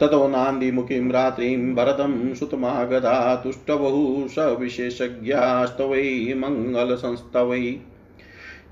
[0.00, 7.80] ततो नान्दिमुखीं रात्रिं भरतं सुतमागधा तुष्टबहु स विशेषज्ञास्तवै मङ्गलसंस्तवै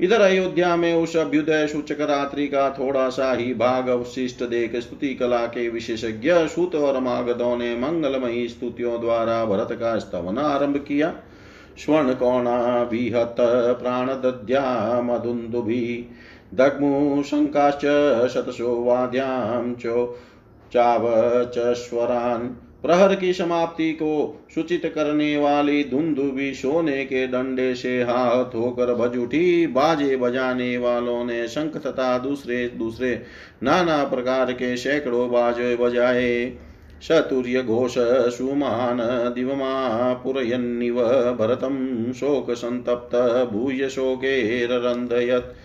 [0.01, 5.15] इधर अयोध्या में उस अभ्युदय सूचक रात्रि का थोड़ा सा ही भाग अवशिष्ट देख स्तुति
[5.15, 11.13] कला के विशेषज्ञ सूत और मागधों ने मंगलमयी स्तुतियों द्वारा भरत का स्तवन आरंभ किया।
[11.79, 16.11] स्वर्ण कोणा विहत प्राण दद्या मधुन्दुभि
[16.55, 17.81] दग्मु शङ्काश्च
[18.29, 20.07] शतशो वाद्यां चो
[20.73, 22.49] चावचस्वरान्
[22.85, 29.17] प्रहर की समाप्ति को सूचित करने वाली धुंधुबी सोने के डंडे से हाथ होकर बज
[29.19, 33.23] उठी। बाजे बजाने वालों ने शंख तथा दूसरे दूसरे
[33.63, 36.53] नाना प्रकार के सैकड़ों बाजे बजाए।
[37.03, 38.99] शतुर्य घोष सुमान
[39.35, 41.01] दिवमा पुरयन्निव
[42.13, 43.17] शोक संतप्त,
[43.53, 45.57] भूय शोकेररन्दयत्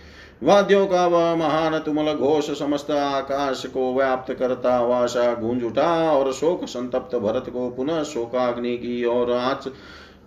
[0.42, 6.32] वाद्यों का वह महान तुमल घोष समस्त आकाश को व्याप्त करता वासा गूंज उठा और
[6.32, 9.68] शोक संतप्त भरत को पुनः शोकाग्नि की और आँच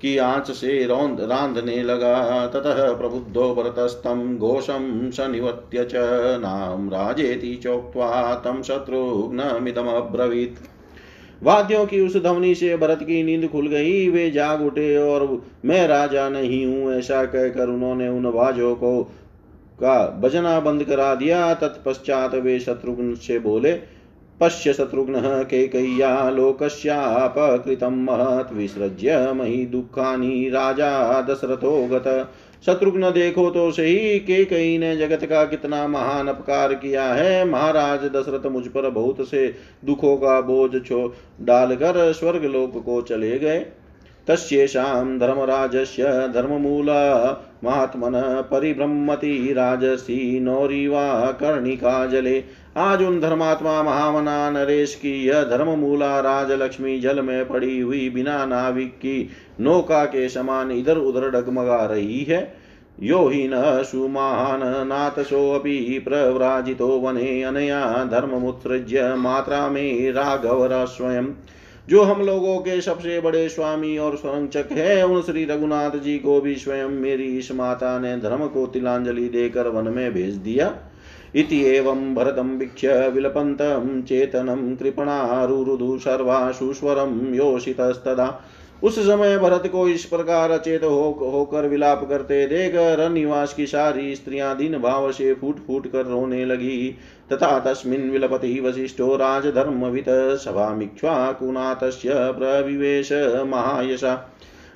[0.01, 5.91] की आँच से रौंद, रांधने लगा। ततः प्रबुद्धो भरतस्तम घोषम सनिवत्य च
[6.41, 10.57] नाम राजेति चोक्त्वा तम शत्रुघ्नमिदमब्रवीत्।
[11.43, 15.87] वाद्यों की उस ध्वनि से भरत की नींद खुल गई। वे जाग उठे और, मैं
[15.87, 19.11] राजा नहीं हूँ, ऐसा कहकर उन्होंने उन बाजों को
[19.79, 23.73] का बजना बंद करा दिया। तत्पश्चात वे शत्रुघ्न से बोले,
[24.41, 32.07] पश्य शत्रुघ्न के कैया लोकस्यापकृतं महत् विसृज्य मही दुखानी राजा दशरथो गत।
[32.65, 38.03] शत्रुघ्न देखो तो सही के कई ने जगत का कितना महान अपकार किया है। महाराज
[38.05, 39.47] दशरथ मुझ पर बहुत से
[39.85, 41.07] दुखों का बोझ छो
[41.41, 43.65] डालकर स्वर्ग लोक को चले गए।
[44.27, 46.03] तस्येषां धर्मराजस्य
[46.33, 47.01] धर्ममूला
[47.63, 48.11] महात्मन
[48.51, 52.43] परिभ्रमति राजसी नौरीवा कर्णिका जले
[52.77, 58.93] आज उन धर्मात्मा महामना नरेश की यह धर्ममूला राजलक्ष्मी जल में पड़ी हुई बिना नाविक
[58.93, 59.29] की
[59.61, 62.53] नौका के समान इधर उधर डगमगा रही है।
[63.03, 71.25] यो हि न सुमान् नातसोऽपि प्रव्राजितो वने अनया धर्ममुत्सृज्य मात्रा मे राघवर स्वयं।
[71.89, 76.41] जो हम लोगों के सबसे बड़े स्वामी और संरक्षक है, उन श्री रघुनाथ जी को
[76.41, 80.75] भी स्वयं मेरी इस माता ने धर्म को तिलांजलि देकर वन में भेज दिया।
[81.35, 88.43] इति एवं भरतं वीक्ष्य विलपन्तं चेतनं कृपणारुरुदु सर्वाशुस्वरं योषितस्तदा।
[88.83, 94.15] उस समय भरत को इस प्रकार अचेत हो, होकर विलाप करते देख रनिवास की सारी
[94.15, 96.95] स्त्रियाँ दिन भाव से फूट फूट कर रोने लगी।
[97.31, 103.11] तथा तस्मिन् विलपति वसिष्ठो राजधर्मवित् सभामिक्ष्वाकुनाथस्य प्रविवेश
[103.47, 104.29] महायशा।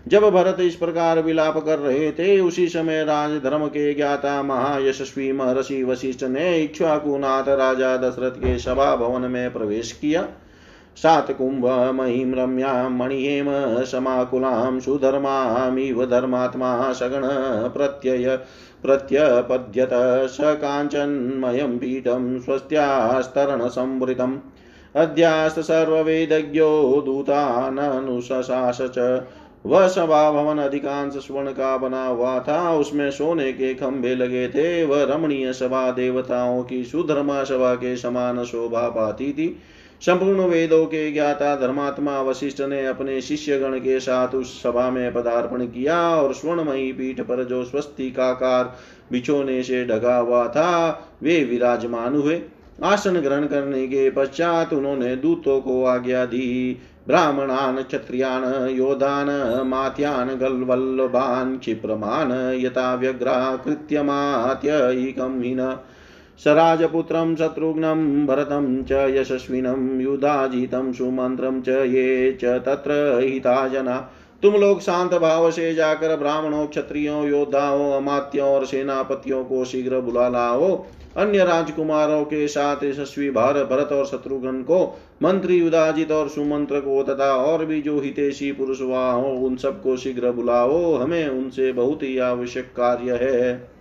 [0.08, 5.84] जब भरत इस प्रकार विलाप कर रहे थे, उसी समय राजधर्म के ज्ञाता महायशस्वी महर्षि
[5.84, 10.28] वशिष्ठ ने इक्ष्वाकुनाथ राजा दशरथ के सभा भवन में प्रवेश किया।
[10.98, 11.66] सात कुंभ
[11.96, 13.48] महिम रम्यां मणिहेम
[13.84, 17.22] समाकुलां सुधर्मामिव धर्मात्मा सगण
[17.70, 18.40] प्रत्यय
[18.82, 19.90] प्रत्यपद्यत
[20.30, 24.38] स काञ्चन्मयं पीठं स्वस्त्यास्तरणसंवृतम्।
[24.96, 29.24] अद्यास्त सर्ववेदज्ञो दूताननुशशास च।
[29.66, 34.86] वह सभा भवन अधिकांश स्वर्ण का बना हुआ था उसमें सोने के खंभे लगे थे।
[34.86, 39.60] वह रमणीय सभा देवताओं की सुधर्मा सभा के समान शोभा पाती थी।
[40.02, 45.66] संपूर्ण वेदों के ज्ञाता धर्मात्मा वशिष्ठ ने अपने शिष्यगण के साथ उस सभा में पदार्पण
[45.66, 48.78] किया और स्वर्णमयी पीठ पर जो स्वस्तिकाकार
[49.12, 52.42] बिछोने से ढका हुआ था, वे विराजमान हुए।
[52.84, 59.28] आसन ग्रहण करने के पश्चात उन्होंने दूतों को आज्ञा दी। ब्राह्मणान, क्षत्रियान योधान
[59.68, 65.78] मात्यान गलवल्लभान क्षिप्रमान यथा व्यग्रा कृत्यमात्यैकं हिन।
[66.44, 74.14] सराजपुत्रं शत्रुघ्नं भरतं च यशस्विनं युधाजितं सुमन्त्रं च ये च तत्र हिता जना
[74.44, 80.30] तुम लोग शांत भाव से जाकर ब्राह्मणों, क्षत्रियों, योद्धाओं, अमात्यों और सेनापतियों को शीघ्र बुला
[80.30, 80.86] लाओ।
[81.18, 87.04] अन्य राजकुमारों के साथ यशस्वी भार, भरत और शत्रुघ्न को, मंत्री युदाजित और सुमंत्र को
[87.04, 92.18] तथा और भी जो हितेशी पुरुष हो, उन सबको शीघ्र बुलाओ। हमें उनसे बहुत ही
[92.18, 93.77] आवश्यक कार्य है।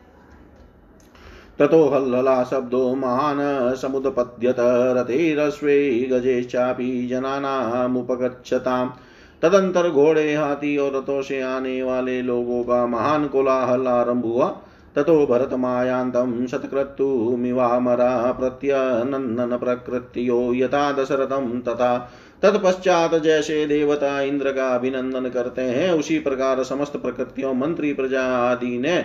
[1.58, 8.90] ततो हल्लला शब्दो महान् समुदपद्यत रथेरश्वे गजेश्चापि जनानामुपगच्छताम्।
[9.42, 14.56] तदंतर घोड़े, हाथी और रथों से आने वाले लोगों का महान कोलाहल आरंभ हुआ।
[14.96, 22.10] ततो भरतमायान्तं शतक्रतुमिवामरा प्रत्यनन्दन प्रकृत्यो यथा दशरथं तथा
[22.42, 28.78] तत्पश्चात जैसे देवता इंद्र का अभिनंदन करते हैं, उसी प्रकार समस्त प्रकृतियों, मंत्री, प्रजा आदि
[28.78, 29.04] ने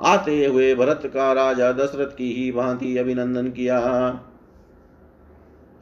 [0.00, 4.20] आते हुए भरत का राजा दशरथ की ही भांति अभिनंदन किया।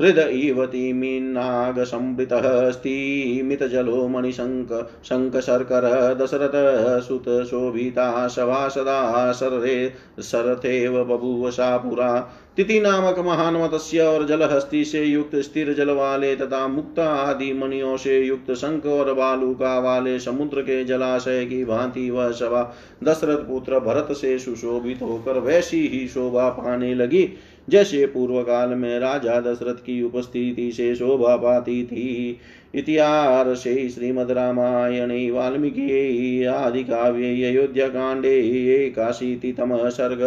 [0.00, 12.32] हृद इवतीमीनागसंवृतः मणिशंक मणिशङ्क शङ्कशर्कर दशरथ सुत शोभिता सभा सदा शररे शरथेव बभूव सा पुरा।
[12.56, 17.96] तिथि नामक महान मत्स्य और जलहस्ती से युक्त स्थिर जल वाले तथा मुक्त आदि मणियों
[17.96, 22.62] से युक्त शंख और बालुका वाले समुद्र के जलाशय की भांति वह सभा
[23.04, 27.28] दशरथ पुत्र भरत से सुशोभित होकर वैसी ही शोभा पाने लगी,
[27.68, 32.38] जैसे पूर्व काल में राजा दशरथ की उपस्थिति से शोभा पाती थी।
[32.74, 38.38] इतिहासे श्रीमद्रामायणे वाल्मीकि आदिकाव्ये अयोध्याकाण्डे
[38.74, 40.22] एकाशीतितमः सर्ग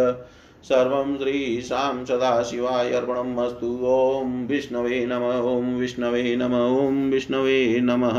[0.64, 8.18] सर्वं श्रीशां सदाशिवाय अर्पणम् अस्तु। ॐ विष्णवे नम ॐ विष्णवे नम ॐ विष्णवे नमः।